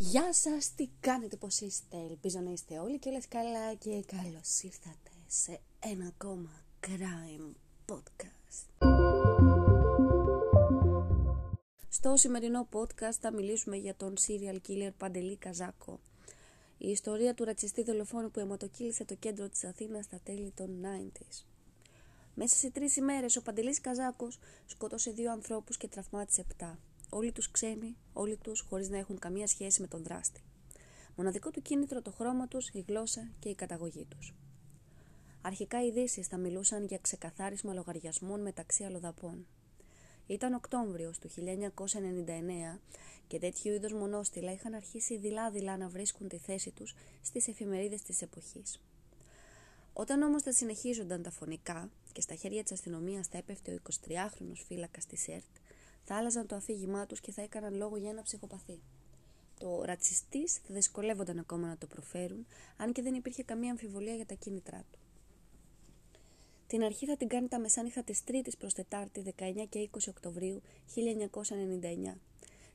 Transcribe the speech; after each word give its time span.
Γεια 0.00 0.32
σας, 0.32 0.74
τι 0.74 0.88
κάνετε, 1.00 1.36
πώς 1.36 1.60
είστε, 1.60 1.96
ελπίζω 2.10 2.40
να 2.40 2.50
είστε 2.50 2.78
όλοι 2.78 2.98
και 2.98 3.08
όλες 3.08 3.28
καλά 3.28 3.74
και 3.74 4.04
καλώς 4.06 4.60
ήρθατε 4.62 5.10
σε 5.26 5.60
ένα 5.80 6.06
ακόμα 6.06 6.50
crime 6.86 7.52
podcast. 7.86 8.86
Στο 11.88 12.16
σημερινό 12.16 12.68
podcast 12.72 13.16
θα 13.20 13.32
μιλήσουμε 13.32 13.76
για 13.76 13.94
τον 13.96 14.14
serial 14.26 14.58
killer 14.68 14.90
Παντελή 14.96 15.36
Καζάκο. 15.36 16.00
Η 16.78 16.88
ιστορία 16.88 17.34
του 17.34 17.44
ρατσιστή 17.44 17.82
δολοφόνου 17.82 18.30
που 18.30 18.40
αιματοκύλησε 18.40 19.04
το 19.04 19.14
κέντρο 19.14 19.48
της 19.48 19.64
Αθήνας 19.64 20.04
στα 20.04 20.20
τέλη 20.24 20.52
των 20.56 20.84
90s. 20.84 21.44
Μέσα 22.34 22.56
σε 22.56 22.70
τρεις 22.70 22.96
ημέρες 22.96 23.36
ο 23.36 23.42
Παντελής 23.42 23.80
Καζάκος 23.80 24.38
σκότωσε 24.66 25.10
δύο 25.10 25.32
ανθρώπους 25.32 25.76
και 25.76 25.88
τραυμάτισε 25.88 26.40
επτά 26.40 26.78
όλοι 27.08 27.32
τους 27.32 27.50
ξένοι, 27.50 27.96
όλοι 28.12 28.36
τους 28.36 28.60
χωρίς 28.60 28.88
να 28.88 28.98
έχουν 28.98 29.18
καμία 29.18 29.46
σχέση 29.46 29.80
με 29.80 29.86
τον 29.86 30.02
δράστη. 30.02 30.42
Μοναδικό 31.16 31.50
του 31.50 31.62
κίνητρο 31.62 32.02
το 32.02 32.10
χρώμα 32.10 32.48
τους, 32.48 32.68
η 32.68 32.84
γλώσσα 32.88 33.28
και 33.38 33.48
η 33.48 33.54
καταγωγή 33.54 34.06
τους. 34.10 34.34
Αρχικά 35.42 35.82
οι 35.82 35.86
ειδήσει 35.86 36.22
θα 36.22 36.36
μιλούσαν 36.36 36.84
για 36.84 36.98
ξεκαθάρισμα 36.98 37.72
λογαριασμών 37.72 38.40
μεταξύ 38.40 38.84
αλλοδαπών. 38.84 39.46
Ήταν 40.26 40.54
Οκτώβριος 40.54 41.18
του 41.18 41.28
1999 41.28 42.80
και 43.26 43.38
τέτοιου 43.38 43.72
είδους 43.72 43.92
μονόστιλα 43.92 44.52
είχαν 44.52 44.74
αρχίσει 44.74 45.18
δειλά-δειλά 45.18 45.76
να 45.76 45.88
βρίσκουν 45.88 46.28
τη 46.28 46.38
θέση 46.38 46.70
τους 46.70 46.94
στις 47.22 47.48
εφημερίδες 47.48 48.02
της 48.02 48.22
εποχής. 48.22 48.80
Όταν 49.92 50.22
όμως 50.22 50.42
θα 50.42 50.52
συνεχίζονταν 50.52 51.22
τα 51.22 51.30
φωνικά 51.30 51.90
και 52.12 52.20
στα 52.20 52.34
χέρια 52.34 52.62
της 52.62 52.72
αστυνομίας 52.72 53.26
θα 53.26 53.38
έπεφτε 53.38 53.72
ο 53.72 53.78
23χρονος 54.08 54.64
φύλακας 54.66 55.06
της 55.06 55.28
ΕΡΤ, 55.28 55.56
θα 56.08 56.16
άλλαζαν 56.16 56.46
το 56.46 56.56
αφήγημά 56.56 57.06
τους 57.06 57.20
και 57.20 57.32
θα 57.32 57.42
έκαναν 57.42 57.74
λόγο 57.74 57.96
για 57.96 58.10
ένα 58.10 58.22
ψυχοπαθή. 58.22 58.80
Το 59.58 59.82
ρατσιστής 59.84 60.52
θα 60.52 60.74
δυσκολεύονταν 60.74 61.38
ακόμα 61.38 61.68
να 61.68 61.76
το 61.76 61.86
προφέρουν, 61.86 62.46
αν 62.76 62.92
και 62.92 63.02
δεν 63.02 63.14
υπήρχε 63.14 63.42
καμία 63.42 63.70
αμφιβολία 63.70 64.14
για 64.14 64.26
τα 64.26 64.34
κίνητρά 64.34 64.84
του. 64.92 64.98
Την 66.66 66.82
αρχή 66.82 67.06
θα 67.06 67.16
την 67.16 67.28
κάνει 67.28 67.48
τα 67.48 67.58
μεσάνυχτα 67.58 68.02
της 68.02 68.22
3ης 68.28 68.52
προς 68.58 68.74
Τετάρτη 68.74 69.34
19 69.38 69.64
και 69.68 69.88
20 69.92 69.98
Οκτωβρίου 70.08 70.62
1999, 70.94 72.14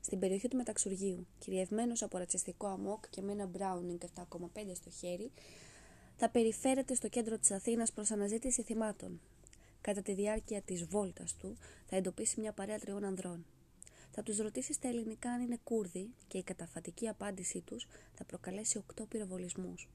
στην 0.00 0.18
περιοχή 0.18 0.48
του 0.48 0.56
Μεταξουργείου, 0.56 1.26
κυριευμένος 1.38 2.02
από 2.02 2.18
ρατσιστικό 2.18 2.66
αμόκ 2.66 3.08
και 3.10 3.20
με 3.20 3.32
ένα 3.32 3.50
Browning 3.58 4.04
7,5 4.16 4.74
στο 4.74 4.90
χέρι, 4.90 5.30
θα 6.16 6.28
περιφέρεται 6.28 6.94
στο 6.94 7.08
κέντρο 7.08 7.38
της 7.38 7.50
Αθήνας 7.50 7.92
προς 7.92 8.10
αναζήτηση 8.10 8.62
θυμάτων, 8.62 9.20
Κατά 9.84 10.02
τη 10.02 10.14
διάρκεια 10.14 10.62
της 10.62 10.84
βόλτας 10.84 11.36
του 11.36 11.56
θα 11.86 11.96
εντοπίσει 11.96 12.40
μια 12.40 12.52
παρέα 12.52 12.78
τριών 12.78 13.04
ανδρών. 13.04 13.46
Θα 14.10 14.22
τους 14.22 14.38
ρωτήσει 14.38 14.72
στα 14.72 14.88
ελληνικά 14.88 15.30
αν 15.30 15.40
είναι 15.40 15.58
Κούρδοι 15.64 16.10
και 16.26 16.38
η 16.38 16.42
καταφατική 16.42 17.08
απάντησή 17.08 17.60
τους 17.60 17.86
θα 18.14 18.24
προκαλέσει 18.24 18.78
οκτώ 18.78 19.06
πυροβολισμούς. 19.06 19.88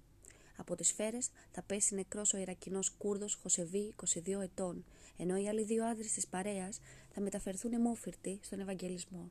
Από 0.57 0.75
τις 0.75 0.87
σφαίρες 0.87 1.29
θα 1.51 1.61
πέσει 1.61 1.95
νεκρός 1.95 2.33
ο 2.33 2.37
Ιρακινός 2.37 2.89
Κούρδος 2.89 3.33
Χωσεβί 3.41 3.93
22 3.95 4.41
ετών, 4.41 4.85
ενώ 5.17 5.37
οι 5.37 5.47
άλλοι 5.47 5.63
δύο 5.63 5.85
άντρες 5.85 6.11
της 6.11 6.27
παρέας 6.27 6.79
θα 7.13 7.21
μεταφερθούν 7.21 7.73
αιμόφυρτοι 7.73 8.39
στον 8.41 8.59
Ευαγγελισμό. 8.59 9.29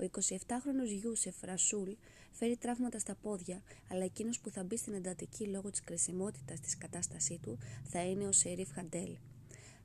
Ο 0.00 0.04
27χρονος 0.04 0.90
Γιούσεφ 1.00 1.42
Ρασούλ 1.42 1.90
φέρει 2.32 2.56
τραύματα 2.56 2.98
στα 2.98 3.14
πόδια, 3.22 3.62
αλλά 3.90 4.04
εκείνος 4.04 4.40
που 4.40 4.50
θα 4.50 4.64
μπει 4.64 4.76
στην 4.76 4.94
εντατική 4.94 5.44
λόγω 5.46 5.70
της 5.70 5.80
κρισιμότητας 5.80 6.60
της 6.60 6.78
κατάστασή 6.78 7.38
του 7.42 7.58
θα 7.84 8.04
είναι 8.04 8.26
ο 8.26 8.32
Σερίφ 8.32 8.72
Χαντέλ. 8.72 9.16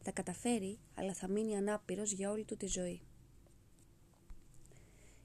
Θα 0.03 0.11
καταφέρει, 0.11 0.79
αλλά 0.95 1.13
θα 1.13 1.27
μείνει 1.27 1.55
ανάπηρος 1.55 2.11
για 2.11 2.31
όλη 2.31 2.43
του 2.43 2.57
τη 2.57 2.67
ζωή. 2.67 3.01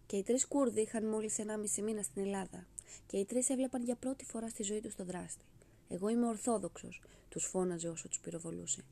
Και 0.06 0.16
οι 0.16 0.22
τρεις 0.22 0.46
Κούρδοι 0.46 0.80
είχαν 0.80 1.08
μόλις 1.08 1.38
ένα 1.38 1.56
μισή 1.56 1.82
μήνα 1.82 2.02
στην 2.02 2.22
Ελλάδα, 2.22 2.66
και 3.06 3.16
οι 3.16 3.24
τρεις 3.24 3.50
έβλεπαν 3.50 3.82
για 3.82 3.96
πρώτη 3.96 4.24
φορά 4.24 4.48
στη 4.48 4.62
ζωή 4.62 4.80
τους 4.80 4.94
τον 4.94 5.06
δράστη. 5.06 5.44
Εγώ 5.88 6.08
είμαι 6.08 6.26
Ορθόδοξος, 6.26 7.02
τους 7.28 7.44
φώναζε 7.44 7.88
όσο 7.88 8.08
τους 8.08 8.20
πυροβολούσε. 8.20 8.84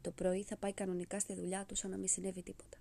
Το 0.00 0.10
πρωί 0.10 0.42
θα 0.42 0.56
πάει 0.56 0.72
κανονικά 0.72 1.20
στη 1.20 1.34
δουλειά 1.34 1.64
τους 1.64 1.78
σαν 1.78 1.90
να 1.90 1.96
μην 1.96 2.08
συνέβη 2.08 2.42
τίποτα. 2.42 2.76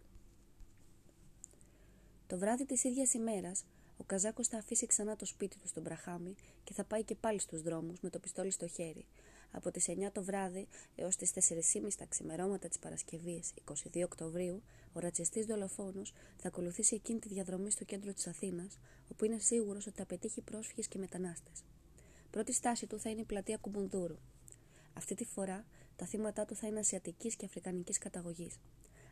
Το 2.28 2.38
βράδυ 2.38 2.66
της 2.66 2.84
ίδιας 2.84 3.14
ημέρας, 3.14 3.64
ο 3.98 4.04
Καζάκος 4.04 4.48
θα 4.48 4.58
αφήσει 4.58 4.86
ξανά 4.86 5.16
το 5.16 5.26
σπίτι 5.26 5.58
του 5.58 5.68
στον 5.68 5.84
Μπραχάμι 5.84 6.36
και 6.64 6.74
θα 6.74 6.84
πάει 6.84 7.04
και 7.04 7.16
πάλι 7.16 7.40
στους 7.40 7.62
δρόμους 7.62 8.00
με 8.00 8.10
το 8.10 8.20
πιστόλι 8.20 8.52
στο 8.52 8.68
χέρι. 8.68 9.06
Από 9.52 9.72
τις 9.72 9.88
9 9.88 10.12
το 10.12 10.24
βράδυ 10.24 10.68
έως 10.96 11.16
τις 11.16 11.32
4.30 11.32 11.96
τα 11.98 12.06
ξημερώματα 12.06 12.68
της 12.68 12.80
Παρασκευής 12.80 13.54
22 13.94 14.04
Οκτωβρίου, 14.04 14.62
ο 14.94 15.00
ρατσιστής 15.00 15.46
δολοφόνος 15.46 16.14
θα 16.38 16.48
ακολουθήσει 16.48 16.96
εκείνη 16.96 17.20
τη 17.20 17.28
διαδρομή 17.28 17.72
στο 17.72 17.84
κέντρο 17.84 18.14
της 18.14 18.28
Αθήνας, 18.28 18.78
όπου 19.12 19.26
είναι 19.26 19.40
σίγουρος 19.40 19.88
ότι 19.88 19.98
θα 19.98 20.06
πετύχει 20.06 20.42
πρόσφυγες 20.42 20.88
και 20.88 20.98
μετανάστες. 20.98 21.64
Πρώτη 22.32 22.54
στάση 22.54 22.88
του 22.88 23.00
θα 23.00 23.10
είναι 23.10 23.22
η 23.22 23.26
πλατεία 23.26 23.58
Κουμπουνδούρου. 23.58 24.18
Αυτή 24.94 25.16
τη 25.16 25.26
φορά 25.26 25.66
τα 25.96 26.06
θύματα 26.06 26.46
του 26.46 26.56
θα 26.56 26.68
είναι 26.68 26.80
ασιατικής 26.80 27.36
και 27.36 27.46
αφρικανικής 27.46 27.98
καταγωγής. 27.98 28.56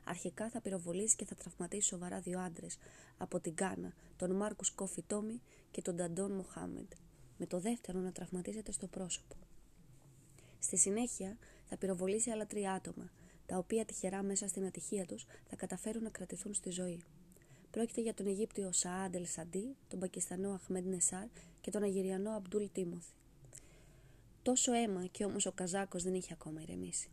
Αρχικά 0.04 0.50
θα 0.50 0.62
πυροβολήσει 0.62 1.16
και 1.16 1.26
θα 1.26 1.36
τραυματίσεις 1.36 1.86
σοβαρά 1.86 2.20
δύο 2.20 2.40
άντρες 2.40 2.78
από 3.18 3.40
την 3.40 3.56
Κάνα, 3.56 3.94
τον 4.16 4.32
Μάρκους 4.36 4.72
Κόφι 4.72 5.02
Τόμι 5.02 5.42
και 5.72 5.82
τον 5.82 5.96
Νταντόν 5.96 6.32
Μοχάμεντ, 6.32 6.92
με 7.38 7.46
το 7.46 7.60
δεύτερο 7.60 8.00
να 8.00 8.12
τραυματίζεται 8.12 8.72
στο 8.72 8.88
πρόσωπο. 8.88 9.36
Στη 10.60 10.78
συνέχεια 10.78 11.38
θα 11.66 11.78
πυροβολήσει 11.78 12.30
άλλα 12.30 12.46
τρία 12.46 12.72
άτομα, 12.72 13.12
τα 13.46 13.58
οποία 13.58 13.86
τυχερά 13.86 14.24
μέσα 14.24 14.48
στην 14.48 14.66
ατυχία 14.66 15.06
τους 15.06 15.26
θα 15.50 15.56
καταφέρουν 15.56 16.04
να 16.04 16.10
κρατηθούν 16.10 16.54
στη 16.54 16.70
ζωή. 16.70 17.04
Πρόκειται 17.72 18.02
για 18.02 18.14
τον 18.14 18.28
Αιγύπτιο 18.28 18.72
Σαάντ 18.72 19.16
Ελ 19.16 19.26
Σαντί, 19.26 19.76
τον 19.88 20.00
Πακιστανό 20.00 20.50
Αχμέντ 20.54 20.86
Νεσάρ 20.86 21.28
και 21.62 21.72
τον 21.72 21.84
Αγυριανό 21.84 22.32
Αμπτούλ 22.32 22.66
Τίμωθη. 22.72 23.14
Τόσο 24.42 24.74
αίμα 24.74 25.06
και 25.06 25.26
όμως 25.26 25.46
ο 25.46 25.52
Καζάκος 25.52 26.04
δεν 26.04 26.14
είχε 26.14 26.34
ακόμα 26.34 26.62
ηρεμήσει. 26.62 27.10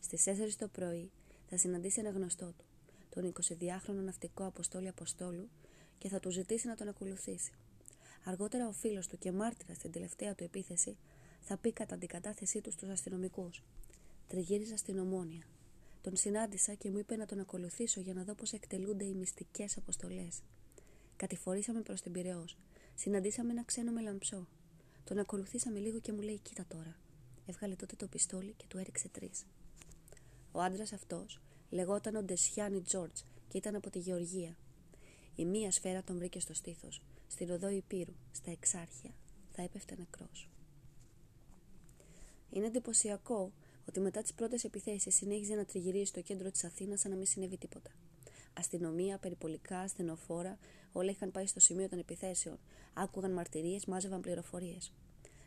Στις 0.00 0.24
4 0.24 0.56
το 0.58 0.68
πρωί 0.68 1.10
θα 1.50 1.56
συναντήσει 1.56 2.00
ένα 2.00 2.10
γνωστό 2.10 2.52
του, 2.58 2.64
τον 3.10 3.32
22χρονο 3.32 4.02
ναυτικό 4.04 4.44
Αποστόλη 4.44 4.88
Αποστόλου, 4.88 5.48
και 5.98 6.08
θα 6.08 6.20
του 6.20 6.30
ζητήσει 6.30 6.66
να 6.66 6.74
τον 6.74 6.88
ακολουθήσει. 6.88 7.52
Αργότερα 8.24 8.68
ο 8.68 8.72
φίλος 8.72 9.06
του 9.06 9.18
και 9.18 9.32
μάρτυρας 9.32 9.76
στην 9.76 9.92
τελευταία 9.92 10.34
του 10.34 10.44
επίθεση 10.44 10.96
θα 11.40 11.56
πει 11.56 11.72
κατά 11.72 11.96
την 11.96 12.08
κατάθεσή 12.08 12.60
του 12.60 12.70
στους 12.70 12.88
αστυνομικούς. 12.88 13.62
Τριγύριζα 14.28 14.76
στην 14.76 14.98
Ομόνια. 14.98 15.42
Τον 16.02 16.16
συνάντησα 16.16 16.74
και 16.74 16.90
μου 16.90 16.98
είπε 16.98 17.16
να 17.16 17.26
τον 17.26 17.40
ακολουθήσω 17.40 18.00
για 18.00 18.14
να 18.14 18.22
δω 18.22 18.34
πώς 18.34 18.52
εκτελούνται 18.52 19.04
οι 19.04 19.14
μυστικές 19.14 19.76
αποστολές. 19.76 20.42
Κατηφορήσαμε 21.16 21.80
προς 21.80 22.00
την 22.00 22.12
Πυραιό. 22.12 22.44
Συναντήσαμε 22.94 23.50
ένα 23.50 23.64
ξένο 23.64 23.92
με 23.92 24.00
λαμψό. 24.00 24.46
Τον 25.04 25.18
ακολουθήσαμε 25.18 25.78
λίγο 25.78 25.98
και 25.98 26.12
μου 26.12 26.20
λέει: 26.20 26.38
Κοίτα 26.42 26.64
τώρα. 26.68 26.96
Έβγαλε 27.46 27.74
τότε 27.74 27.96
το 27.96 28.06
πιστόλι 28.06 28.54
και 28.56 28.64
του 28.68 28.78
έριξε 28.78 29.08
τρεις. 29.08 29.44
Ο 30.52 30.60
άντρας 30.60 30.92
αυτός 30.92 31.40
λεγόταν 31.70 32.16
ο 32.16 32.22
Ντεσιάνι 32.22 32.80
Τζόρτζ 32.80 33.20
και 33.48 33.56
ήταν 33.56 33.74
από 33.74 33.90
τη 33.90 33.98
Γεωργία. 33.98 34.56
Η 35.34 35.44
μία 35.44 35.70
σφαίρα 35.70 36.02
τον 36.02 36.18
βρήκε 36.18 36.40
στο 36.40 36.54
στήθος, 36.54 37.02
στην 37.26 37.50
οδό 37.50 37.68
Υπήρου, 37.68 38.12
στα 38.32 38.50
εξάρχεια. 38.50 39.10
Θα 39.50 39.62
έπεφτε 39.62 39.94
νεκρός. 39.98 40.48
Είναι 42.50 42.66
εντυπωσιακό 42.66 43.52
ότι 43.88 44.00
μετά 44.00 44.22
τις 44.22 44.34
πρώτες 44.34 44.64
επιθέσεις 44.64 45.14
συνέχιζε 45.14 45.54
να 45.54 45.64
τριγυρίζει 45.64 46.04
στο 46.04 46.20
κέντρο 46.20 46.50
της 46.50 46.64
Αθήνας 46.64 47.00
σαν 47.00 47.10
να 47.10 47.16
μην 47.16 47.26
συνέβη 47.26 47.56
τίποτα. 47.56 47.90
Αστυνομία, 48.52 49.18
περιπολικά, 49.18 49.78
ασθενοφόρα, 49.78 50.58
όλα 50.92 51.10
είχαν 51.10 51.30
πάει 51.30 51.46
στο 51.46 51.60
σημείο 51.60 51.88
των 51.88 51.98
επιθέσεων. 51.98 52.58
Άκουγαν 52.94 53.32
μαρτυρίες, 53.32 53.84
μάζευαν 53.84 54.20
πληροφορίες. 54.20 54.92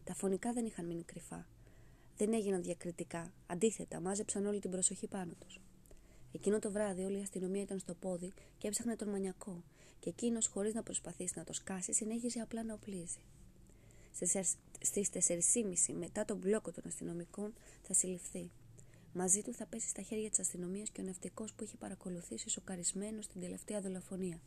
Τα 0.04 0.14
φωνικά 0.14 0.54
δεν 0.54 0.66
είχαν 0.66 0.86
μείνει 0.86 1.04
κρυφά 1.04 1.48
δεν 2.18 2.34
έγιναν 2.34 2.62
διακριτικά. 2.62 3.34
Αντίθετα, 3.48 4.00
μάζεψαν 4.00 4.46
όλη 4.46 4.60
την 4.60 4.72
προσοχή 4.72 5.08
πάνω 5.08 5.32
τους. 5.40 5.60
Εκείνο 6.32 6.60
το 6.60 6.72
βράδυ 6.72 7.04
όλη 7.04 7.18
η 7.18 7.22
αστυνομία 7.22 7.62
ήταν 7.62 7.80
στο 7.80 7.94
πόδι 7.94 8.34
και 8.58 8.68
έψαχνε 8.68 8.96
τον 8.96 9.10
μανιακό, 9.10 9.64
και 10.00 10.10
εκείνος, 10.10 10.48
χωρίς 10.48 10.74
να 10.74 10.84
προσπαθήσει 10.84 11.34
να 11.36 11.44
το 11.44 11.54
σκάσει, 11.54 11.94
συνέχιζε 11.94 12.40
απλά 12.40 12.64
να 12.64 12.74
οπλίζει. 12.74 13.20
Στις 14.82 15.10
4.30 15.10 15.94
μετά 15.94 16.26
τον 16.26 16.38
μπλόκο 16.38 16.72
των 16.72 16.84
αστυνομικών 16.88 17.54
θα 17.82 17.94
συλληφθεί. 17.94 18.52
Μαζί 19.14 19.42
του 19.42 19.54
θα 19.54 19.66
πέσει 19.66 19.88
στα 19.88 20.02
χέρια 20.02 20.30
της 20.30 20.40
αστυνομίας 20.40 20.90
και 20.90 21.02
ο 21.02 21.04
ναυτικός 21.04 21.54
που 21.54 21.64
είχε 21.64 21.78
παρακολουθήσει 21.78 22.50
σοκαρισμένος 22.50 23.26
στην 23.26 23.42
τελευταία 23.42 23.82
δολοφονία. 23.82 24.40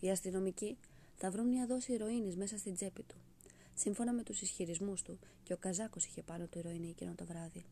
Οι 0.00 0.10
αστυνομικοί 0.10 0.76
θα 1.16 1.30
βρουν 1.30 1.48
μια 1.48 1.66
δόση 1.66 1.92
ηρωίνης 1.92 2.36
μέσα 2.36 2.58
στην 2.58 2.74
τσέπη 2.74 3.02
του. 3.02 3.16
Σύμφωνα 3.74 4.12
με 4.12 4.22
τους 4.22 4.40
ισχυρισμούς 4.40 5.02
του, 5.02 5.18
και 5.42 5.52
ο 5.52 5.56
Καζάκος 5.56 6.06
είχε 6.06 6.22
πάνω 6.22 6.46
του 6.46 6.58
ηρωίνη 6.58 6.88
εκείνο 6.88 7.14
το 7.14 7.24
βράδυ. 7.24 7.64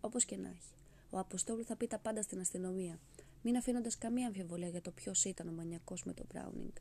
Όπως 0.00 0.24
και 0.24 0.36
να 0.36 0.48
έχει, 0.48 0.72
ο 1.10 1.18
Αποστόλου 1.18 1.64
θα 1.64 1.76
πει 1.76 1.86
τα 1.86 1.98
πάντα 1.98 2.22
στην 2.22 2.40
αστυνομία, 2.40 2.98
μην 3.42 3.56
αφήνοντας 3.56 3.98
καμία 3.98 4.26
αμφιβολία 4.26 4.68
για 4.68 4.80
το 4.80 4.90
ποιος 4.90 5.24
ήταν 5.24 5.48
ο 5.48 5.52
μανιακός 5.52 6.04
με 6.04 6.12
τον 6.12 6.26
Μπράουνινγκ. 6.32 6.72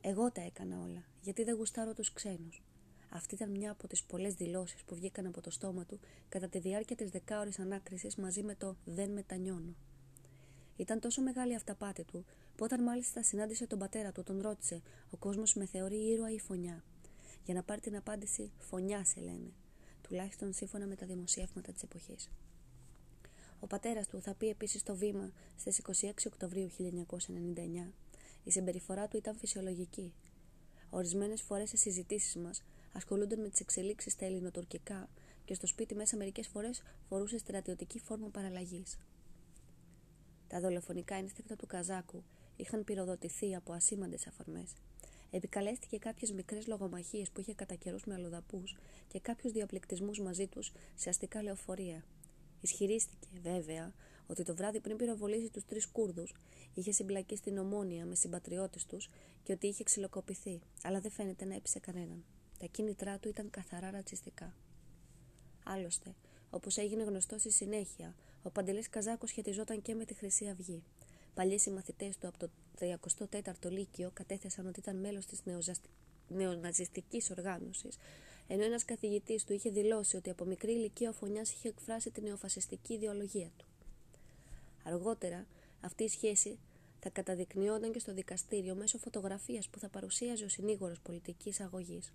Εγώ 0.00 0.32
τα 0.32 0.40
έκανα 0.40 0.80
όλα, 0.80 1.04
γιατί 1.22 1.44
δεν 1.44 1.54
γουστάρω 1.54 1.94
τους 1.94 2.12
ξένους. 2.12 2.62
Αυτή 3.10 3.34
ήταν 3.34 3.50
μια 3.50 3.70
από 3.70 3.86
τις 3.86 4.02
πολλές 4.02 4.34
δηλώσεις 4.34 4.82
που 4.82 4.94
βγήκαν 4.94 5.26
από 5.26 5.40
το 5.40 5.50
στόμα 5.50 5.84
του 5.84 6.00
κατά 6.28 6.48
τη 6.48 6.58
διάρκεια 6.58 6.96
της 6.96 7.10
δεκάωρης 7.10 7.58
ανάκρισης 7.58 8.16
μαζί 8.16 8.42
με 8.42 8.54
το 8.54 8.76
Δεν 8.84 9.10
μετανιώνω. 9.10 9.74
Ήταν 10.76 11.00
τόσο 11.00 11.22
μεγάλη 11.22 11.54
αυταπάτη 11.54 12.04
του 12.04 12.24
που 12.56 12.64
όταν 12.64 12.82
μάλιστα 12.82 13.22
συνάντησε 13.22 13.66
τον 13.66 13.78
πατέρα 13.78 14.12
του, 14.12 14.22
τον 14.22 14.40
ρώτησε: 14.40 14.82
Ο 15.10 15.16
κόσμος 15.16 15.54
με 15.54 15.66
θεωρεί 15.66 15.96
ήρωα 15.96 16.30
ή 16.30 16.38
φωνιά; 16.38 16.84
Για 17.44 17.54
να 17.54 17.62
πάρει 17.62 17.80
την 17.80 17.96
απάντηση, 17.96 18.52
φωνιά 18.58 19.04
σε 19.04 19.20
λένε, 19.20 19.52
τουλάχιστον 20.02 20.52
σύμφωνα 20.52 20.86
με 20.86 20.94
τα 20.94 21.06
δημοσιεύματα 21.06 21.72
της 21.72 21.82
εποχής. 21.82 22.30
Ο 23.60 23.66
πατέρας 23.66 24.06
του 24.06 24.20
θα 24.20 24.34
πει 24.34 24.48
επίσης 24.48 24.80
στο 24.80 24.96
βήμα 24.96 25.32
στις 25.56 25.78
26 25.78 26.26
Οκτωβρίου 26.26 26.68
1999. 26.68 27.92
Η 28.44 28.50
συμπεριφορά 28.50 29.08
του 29.08 29.16
ήταν 29.16 29.36
φυσιολογική. 29.36 30.12
Ορισμένες 30.90 31.42
φορές 31.42 31.68
σε 31.68 31.76
συζητήσεις 31.76 32.36
μας 32.36 32.62
ασχολούνταν 32.92 33.40
με 33.40 33.48
τις 33.48 33.60
εξελίξεις 33.60 34.12
στα 34.12 34.24
ελληνοτουρκικά 34.24 35.08
και 35.44 35.54
στο 35.54 35.66
σπίτι 35.66 35.94
μέσα 35.94 36.16
μερικές 36.16 36.46
φορές 36.46 36.82
φορούσε 37.08 37.38
στρατιωτική 37.38 37.98
φόρμα 37.98 38.28
παραλλαγής. 38.28 38.98
Τα 40.48 40.60
δολοφονικά 40.60 41.14
ένστικτα 41.14 41.56
του 41.56 41.66
Καζάκου 41.66 42.22
είχαν 42.56 42.84
πυροδοτηθεί 42.84 43.54
από 43.54 43.72
ασήμαντες 43.72 44.26
αφορμές. 44.26 44.72
Επικαλέστηκε 45.30 45.98
κάποιες 45.98 46.32
μικρές 46.32 46.66
λογομαχίες 46.66 47.30
που 47.30 47.40
είχε 47.40 47.54
κατά 47.54 47.74
καιρούς 47.74 48.04
με 48.04 48.14
αλλοδαπού 48.14 48.62
και 49.08 49.20
κάποιους 49.20 49.52
διαπληκτισμούς 49.52 50.20
μαζί 50.20 50.46
τους 50.46 50.72
σε 50.94 51.08
αστικά 51.08 51.42
λεωφορεία. 51.42 52.04
Ισχυρίστηκε, 52.60 53.28
βέβαια, 53.42 53.92
ότι 54.26 54.42
το 54.42 54.54
βράδυ 54.54 54.80
πριν 54.80 54.96
πυροβολήσει 54.96 55.50
τους 55.50 55.64
τρεις 55.64 55.86
Κούρδους 55.86 56.34
είχε 56.74 56.92
συμπλακεί 56.92 57.36
στην 57.36 57.58
ομόνια 57.58 58.06
με 58.06 58.14
συμπατριώτες 58.14 58.86
τους 58.86 59.08
και 59.42 59.52
ότι 59.52 59.66
είχε 59.66 59.82
ξυλοκοπηθεί, 59.82 60.60
αλλά 60.82 61.00
δεν 61.00 61.10
φαίνεται 61.10 61.44
να 61.44 61.54
έπεισε 61.54 61.78
κανέναν. 61.78 62.24
Τα 62.58 62.66
κίνητρά 62.66 63.18
του 63.18 63.28
ήταν 63.28 63.50
καθαρά 63.50 63.90
ρατσιστικά. 63.90 64.54
Άλλωστε, 65.64 66.14
όπως 66.50 66.76
έγινε 66.76 67.02
γνωστό 67.02 67.38
στη 67.38 67.50
συνέχεια, 67.50 68.14
ο 68.42 68.50
Παντελής 68.50 68.88
Καζάκος 68.88 69.30
σχετιζόταν 69.30 69.82
και 69.82 69.94
με 69.94 70.04
τη 70.04 70.14
Χρυσή 70.14 70.48
Αυγή. 70.48 70.82
Παλιοί 71.34 71.58
συμμαθητέ 71.58 72.12
του 72.20 72.28
από 72.28 72.38
το 72.38 72.48
34ο 72.80 73.70
Λύκειο 73.70 74.10
κατέθεσαν 74.14 74.66
ότι 74.66 74.80
ήταν 74.80 74.96
μέλος 74.96 75.26
της 75.26 75.42
νεοναζιστικής 76.28 77.30
οργάνωσης, 77.30 77.96
ενώ 78.46 78.64
ένας 78.64 78.84
καθηγητής 78.84 79.44
του 79.44 79.52
είχε 79.52 79.70
δηλώσει 79.70 80.16
ότι 80.16 80.30
από 80.30 80.44
μικρή 80.44 80.72
ηλικία 80.72 81.08
ο 81.08 81.12
Φωνιάς 81.12 81.52
είχε 81.52 81.68
εκφράσει 81.68 82.10
την 82.10 82.22
νεοφασιστική 82.22 82.92
ιδεολογία 82.92 83.50
του. 83.56 83.66
Αργότερα, 84.84 85.46
αυτή 85.80 86.04
η 86.04 86.08
σχέση 86.08 86.58
θα 87.00 87.10
καταδεικνύονταν 87.10 87.92
και 87.92 87.98
στο 87.98 88.12
δικαστήριο 88.12 88.74
μέσω 88.74 88.98
φωτογραφίας 88.98 89.68
που 89.68 89.78
θα 89.78 89.88
παρουσίαζε 89.88 90.44
ο 90.44 90.48
συνήγορος 90.48 91.00
πολιτικής 91.00 91.60
αγωγής. 91.60 92.12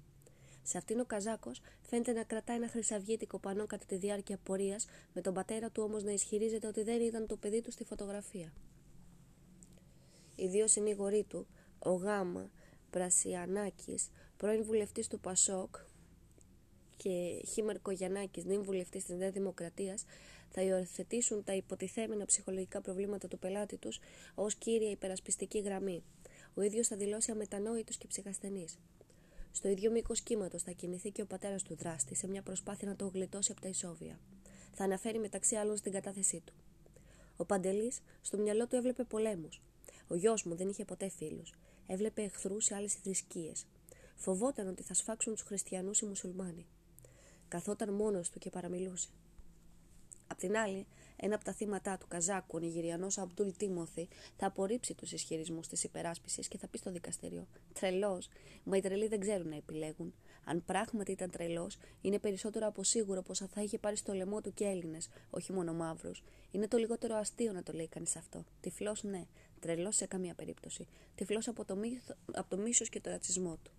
Σε 0.64 0.78
αυτήν 0.78 1.00
ο 1.00 1.06
Καζάκος 1.06 1.62
φαίνεται 1.82 2.12
να 2.12 2.24
κρατάει 2.24 2.56
ένα 2.56 2.68
χρυσαυγίτικο 2.68 3.40
πανό 3.40 3.66
κατά 3.66 3.86
τη 3.86 3.96
διάρκεια 3.96 4.38
πορείας, 4.44 4.86
με 5.14 5.22
τον 5.22 5.34
πατέρα 5.34 5.70
του 5.70 5.84
όμως 5.84 6.04
να 6.04 6.12
ισχυρίζεται 6.12 6.68
ότι 6.68 6.84
δεν 6.84 7.02
ήταν 7.02 7.28
το 7.28 7.36
παιδί 7.36 7.62
του 7.62 7.72
στη 7.72 7.84
φωτογραφία. 7.84 8.54
Οι 10.42 10.48
δύο 10.48 10.68
συνήγοροι 10.68 11.24
του, 11.24 11.48
ο 11.80 11.92
Γάμα 11.92 12.50
Πρασιανάκης, 12.90 14.10
πρώην 14.38 14.64
βουλευτής 14.64 15.08
του 15.08 15.20
Πασόκ, 15.20 15.76
και 16.98 17.42
Χίμερ 17.48 17.82
Κογιανάκη, 17.82 18.44
νυν 18.46 18.64
βουλευτής 18.64 19.06
της 19.06 19.16
Νέας 19.18 19.34
Δημοκρατίας, 19.34 20.06
θα 20.50 20.62
υιοθετήσουν 20.62 21.44
τα 21.44 21.54
υποτιθέμενα 21.54 22.26
ψυχολογικά 22.26 22.82
προβλήματα 22.82 23.28
του 23.28 23.40
πελάτη 23.40 23.78
τους 23.78 24.00
ως 24.36 24.56
κύρια 24.56 24.92
υπερασπιστική 24.92 25.60
γραμμή. 25.60 26.04
Ο 26.54 26.62
ίδιος 26.62 26.88
θα 26.88 26.96
δηλώσει 26.96 27.32
αμετανόητος 27.32 27.98
και 27.98 28.08
ψυχασθενής. 28.08 28.80
Στο 29.52 29.68
ίδιο 29.68 29.92
μήκος 29.92 30.22
κύματος 30.22 30.64
θα 30.64 30.72
κινηθεί 30.72 31.12
και 31.12 31.22
ο 31.22 31.26
πατέρας 31.26 31.64
του 31.64 31.76
δράστη 31.76 32.16
σε 32.16 32.28
μια 32.28 32.42
προσπάθεια 32.42 32.88
να 32.88 32.96
το 32.96 33.08
γλιτώσει 33.14 33.52
από 33.52 33.62
τα 33.62 33.68
ισόβια. 33.68 34.20
Θα 34.74 34.84
αναφέρει 34.84 35.20
μεταξύ 35.20 35.56
άλλων 35.56 35.78
στην 35.78 35.92
κατάθεσή 35.92 36.42
του. 36.46 36.54
Ο 37.38 37.46
Παντελής 37.46 38.00
στο 38.22 38.38
μυαλό 38.38 38.68
του 38.68 38.76
έβλεπε 38.76 39.04
πολέμους. 39.04 39.62
Ο 40.12 40.16
γιος 40.16 40.44
μου 40.44 40.56
δεν 40.56 40.70
είχε 40.70 40.86
ποτέ 40.86 41.10
φίλους. 41.10 41.54
Έβλεπε 41.88 42.22
εχθρούς 42.22 42.66
σε 42.66 42.76
άλλες 42.76 42.94
θρησκείες. 42.94 43.66
Φοβόταν 44.16 44.68
ότι 44.68 44.84
θα 44.84 44.94
σφάξουν 44.94 45.34
τους 45.34 45.42
χριστιανούς 45.42 46.02
οι 46.02 46.06
μουσουλμάνοι. 46.06 46.66
Καθόταν 47.48 47.94
μόνος 47.94 48.30
του 48.30 48.40
και 48.40 48.50
παραμιλούσε. 48.50 49.10
Απ' 50.28 50.38
την 50.38 50.58
άλλη, 50.58 50.86
ένα 51.16 51.36
από 51.36 51.44
τα 51.44 51.54
θύματα 51.54 51.98
του 51.98 52.08
Καζάκου, 52.08 52.58
ο 52.58 52.60
Νιγηριανός 52.60 53.18
Αμπτούλ 53.18 53.50
Τίμωθη, 53.58 54.08
θα 54.38 54.46
απορρίψει 54.46 54.94
τους 54.94 55.12
ισχυρισμούς 55.12 55.68
της 55.68 55.84
υπεράσπισης 55.84 56.48
και 56.48 56.58
θα 56.58 56.68
πει 56.68 56.78
στο 56.78 56.92
δικαστήριο: 56.92 57.48
Τρελός, 57.74 58.30
μα 58.64 58.78
οι 58.78 58.82
τρελοί 58.82 59.08
δεν 59.08 59.20
ξέρουν 59.20 59.50
να 59.50 59.56
επιλέγουν. 59.56 60.14
Αν 60.44 60.64
πράγματι 60.66 61.12
ήταν 61.12 61.30
τρελός, 61.30 61.78
είναι 62.02 62.20
περισσότερο 62.20 62.68
από 62.68 62.84
σίγουρο 62.84 63.22
πως 63.22 63.38
θα 63.54 63.62
είχε 63.62 63.78
πάρει 63.78 63.96
στο 63.96 64.14
λαιμό 64.14 64.42
του 64.42 64.54
και 64.54 64.66
Έλληνες, 64.66 65.10
όχι 65.30 65.54
μόνο 65.54 65.74
μαύρους. 65.74 66.24
Είναι 66.52 66.68
το 66.68 66.78
λιγότερο 66.78 67.16
αστείο 67.16 67.52
να 67.52 67.64
το 67.64 67.74
λέει 67.74 67.88
κανείς 67.88 68.16
αυτό. 68.16 68.44
Τυφλός, 68.62 69.04
ναι. 69.04 69.26
Τρελό 69.60 69.92
σε 69.92 70.06
καμία 70.06 70.34
περίπτωση. 70.34 70.88
Τυφλός 71.16 71.48
από 71.48 71.66
το, 71.66 71.78
από 72.34 72.50
το 72.50 72.58
μίσος 72.58 72.90
και 72.90 73.00
το 73.02 73.10
ρατσισμό 73.10 73.58
του. 73.64 73.72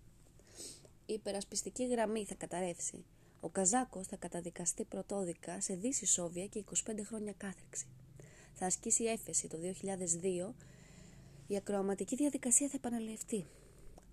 Η 1.05 1.13
υπερασπιστική 1.13 1.87
γραμμή 1.87 2.25
θα 2.25 2.35
καταρρεύσει. 2.35 3.03
Ο 3.39 3.49
Καζάκος 3.49 4.07
θα 4.07 4.15
καταδικαστεί 4.15 4.83
πρωτόδικα 4.83 5.61
σε 5.61 5.73
δύση 5.75 6.05
Σόβια 6.05 6.45
και 6.45 6.63
25 6.89 6.99
χρόνια 7.03 7.33
κάθριξη. 7.37 7.85
Θα 8.53 8.65
ασκήσει 8.65 9.03
έφεση 9.03 9.47
το 9.47 9.57
2002. 9.57 10.53
Η 11.47 11.55
ακροαματική 11.55 12.15
διαδικασία 12.15 12.67
θα 12.67 12.75
επαναληφθεί. 12.75 13.45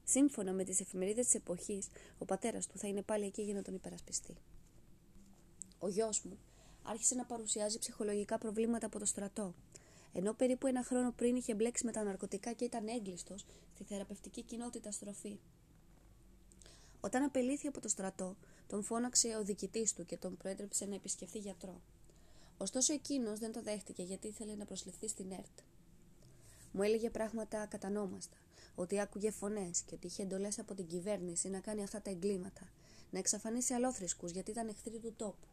Σύμφωνα 0.04 0.52
με 0.52 0.64
τις 0.64 0.80
εφημερίδες 0.80 1.24
της 1.24 1.34
εποχής, 1.34 1.86
ο 2.18 2.24
πατέρας 2.24 2.66
του 2.66 2.78
θα 2.78 2.88
είναι 2.88 3.02
πάλι 3.02 3.24
εκεί 3.24 3.42
για 3.42 3.54
να 3.54 3.62
τον 3.62 3.74
υπερασπιστεί. 3.74 4.34
Ο 5.78 5.88
γιος 5.88 6.22
μου 6.22 6.38
άρχισε 6.82 7.14
να 7.14 7.24
παρουσιάζει 7.24 7.78
ψυχολογικά 7.78 8.38
προβλήματα 8.38 8.86
από 8.86 8.98
το 8.98 9.04
στρατό. 9.04 9.54
Ενώ 10.12 10.32
περίπου 10.32 10.66
ένα 10.66 10.82
χρόνο 10.82 11.12
πριν 11.12 11.36
είχε 11.36 11.54
μπλέξει 11.54 11.84
με 11.84 11.92
τα 11.92 12.02
ναρκωτικά 12.02 12.52
και 12.52 12.64
ήταν 12.64 12.88
έγκλειστος 12.88 13.44
στη 13.74 13.84
θεραπευτική 13.84 14.42
κοινότητα 14.42 14.90
στροφή. 14.90 15.38
Όταν 17.00 17.22
απελήθη 17.22 17.66
από 17.66 17.80
το 17.80 17.88
στρατό, 17.88 18.36
τον 18.66 18.82
φώναξε 18.82 19.36
ο 19.36 19.44
διοικητής 19.44 19.92
του 19.92 20.06
και 20.06 20.16
τον 20.16 20.36
προέτρεψε 20.36 20.86
να 20.86 20.94
επισκεφθεί 20.94 21.38
γιατρό. 21.38 21.80
Ωστόσο 22.56 22.92
εκείνος 22.92 23.38
δεν 23.38 23.52
το 23.52 23.62
δέχτηκε 23.62 24.02
γιατί 24.02 24.26
ήθελε 24.26 24.54
να 24.54 24.64
προσληφθεί 24.64 25.08
στην 25.08 25.32
ΕΡΤ. 25.32 25.58
Μου 26.72 26.82
έλεγε 26.82 27.10
πράγματα 27.10 27.60
ακατανόμαστα, 27.60 28.36
ότι 28.74 29.00
άκουγε 29.00 29.30
φωνές 29.30 29.80
και 29.80 29.94
ότι 29.94 30.06
είχε 30.06 30.22
εντολές 30.22 30.58
από 30.58 30.74
την 30.74 30.86
κυβέρνηση 30.86 31.48
να 31.48 31.60
κάνει 31.60 31.82
αυτά 31.82 32.02
τα 32.02 32.10
εγκλήματα, 32.10 32.68
να 33.10 33.18
εξαφανίσει 33.18 33.74
αλόθρησκους 33.74 34.30
γιατί 34.30 34.50
ήταν 34.50 34.68
εχθροί 34.68 34.98
του 34.98 35.14
τόπου. 35.16 35.46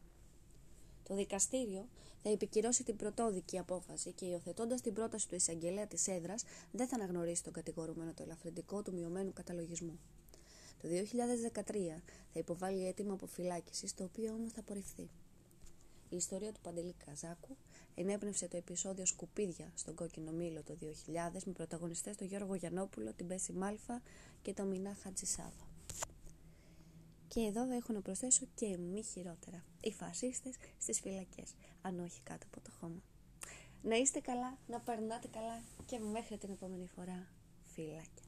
Το 1.08 1.14
δικαστήριο 1.14 1.88
θα 2.22 2.30
επικυρώσει 2.30 2.84
την 2.84 2.96
πρωτόδικη 2.96 3.58
απόφαση 3.58 4.12
και 4.12 4.24
υιοθετώντας 4.24 4.80
την 4.80 4.92
πρόταση 4.92 5.28
του 5.28 5.34
εισαγγελέα 5.34 5.86
της 5.86 6.08
έδρας, 6.08 6.44
δεν 6.72 6.88
θα 6.88 6.96
αναγνωρίσει 6.96 7.42
τον 7.42 7.52
κατηγορούμενο 7.52 8.12
το 8.14 8.22
ελαφρυντικό 8.22 8.82
του 8.82 8.92
μειωμένου 8.92 9.32
καταλογισμού. 9.32 9.98
Το 10.82 10.88
2013 10.88 12.02
θα 12.32 12.38
υποβάλει 12.38 12.86
αίτημα 12.86 13.12
αποφυλάκησης, 13.12 13.94
το 13.94 14.04
οποίο 14.04 14.32
όμως 14.32 14.52
θα 14.52 14.60
απορριφθεί. 14.60 15.08
Η 16.08 16.16
ιστορία 16.16 16.52
του 16.52 16.60
Παντελή 16.60 16.94
Καζάκου 17.06 17.56
ενέπνευσε 17.94 18.48
το 18.48 18.56
επεισόδιο 18.56 19.06
Σκουπίδια 19.06 19.72
στον 19.74 19.94
Κόκκινο 19.94 20.30
Μήλο 20.30 20.62
το 20.62 20.76
2000 20.80 21.42
με 21.44 21.52
πρωταγωνιστές 21.52 22.16
τον 22.16 22.26
Γιώργο 22.26 22.54
Γιαννόπουλο, 22.54 23.12
την 23.12 23.26
Πέση 23.26 23.52
Μάλφα 23.52 24.02
και 24.42 24.52
τον 24.52 24.68
Μινά 24.68 24.96
Χατζησάβα. 25.02 25.65
Και 27.36 27.42
εδώ 27.42 27.66
δεν 27.66 27.76
έχω 27.76 27.92
να 27.92 28.00
προσθέσω 28.00 28.46
και 28.54 28.78
μη 28.78 29.02
χειρότερα. 29.02 29.64
Οι 29.80 29.92
φασίστες 29.92 30.54
στις 30.78 31.00
φυλακές, 31.00 31.54
αν 31.82 32.00
όχι 32.00 32.20
κάτω 32.22 32.46
από 32.46 32.60
το 32.60 32.70
χώμα. 32.80 33.02
Να 33.82 33.96
είστε 33.96 34.20
καλά, 34.20 34.58
να 34.66 34.80
περνάτε 34.80 35.28
καλά 35.28 35.62
και 35.86 35.98
μέχρι 35.98 36.38
την 36.38 36.50
επόμενη 36.50 36.86
φορά. 36.94 37.26
Φυλάκια. 37.64 38.25